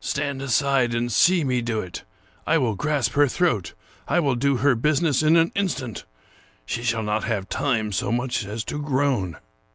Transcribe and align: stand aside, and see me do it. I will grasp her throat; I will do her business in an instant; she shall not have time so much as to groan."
stand 0.00 0.40
aside, 0.40 0.94
and 0.94 1.12
see 1.12 1.44
me 1.44 1.60
do 1.60 1.78
it. 1.82 2.04
I 2.46 2.56
will 2.56 2.74
grasp 2.74 3.12
her 3.16 3.28
throat; 3.28 3.74
I 4.08 4.18
will 4.18 4.34
do 4.34 4.56
her 4.56 4.74
business 4.74 5.22
in 5.22 5.36
an 5.36 5.52
instant; 5.54 6.06
she 6.64 6.82
shall 6.82 7.02
not 7.02 7.24
have 7.24 7.50
time 7.50 7.92
so 7.92 8.10
much 8.10 8.46
as 8.46 8.64
to 8.64 8.80
groan." 8.80 9.36